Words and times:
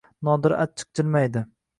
Nodira 0.27 0.55
achchiq 0.63 0.89
jilmaydi 0.99 1.45